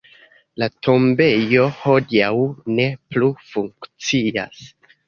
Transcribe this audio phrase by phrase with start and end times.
[0.61, 2.33] La tombejo hodiaŭ
[2.79, 4.69] ne plu funkcias.